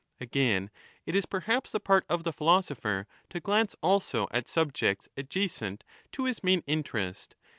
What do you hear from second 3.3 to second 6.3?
glance also at subjects adjacent to